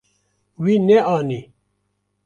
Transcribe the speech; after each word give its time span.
Wî 0.63 0.75
neanî. 0.87 1.41